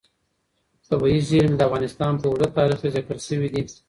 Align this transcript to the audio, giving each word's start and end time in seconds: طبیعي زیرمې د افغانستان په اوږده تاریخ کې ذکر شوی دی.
طبیعي 0.89 1.19
زیرمې 1.29 1.55
د 1.57 1.61
افغانستان 1.67 2.11
په 2.17 2.25
اوږده 2.27 2.47
تاریخ 2.57 2.77
کې 2.83 2.93
ذکر 2.95 3.17
شوی 3.27 3.49
دی. 3.53 3.61